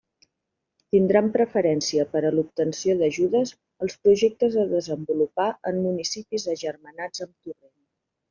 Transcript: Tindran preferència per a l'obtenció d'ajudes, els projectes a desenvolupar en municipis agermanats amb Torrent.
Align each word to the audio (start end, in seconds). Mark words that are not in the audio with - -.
Tindran 0.93 1.27
preferència 1.35 2.05
per 2.13 2.21
a 2.29 2.31
l'obtenció 2.37 2.95
d'ajudes, 3.01 3.51
els 3.87 3.99
projectes 4.07 4.57
a 4.63 4.67
desenvolupar 4.73 5.47
en 5.73 5.79
municipis 5.85 6.49
agermanats 6.57 7.25
amb 7.29 7.37
Torrent. 7.45 7.77